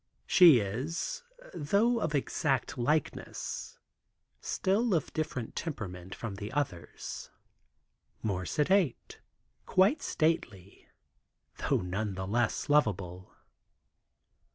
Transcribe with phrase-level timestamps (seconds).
[0.25, 1.21] She is,
[1.53, 3.77] though of exact likeness,
[4.39, 7.29] still of different temperament from the others.
[8.23, 9.19] More sedate,
[9.67, 10.89] quite stately,
[11.57, 13.31] though none the less lovable.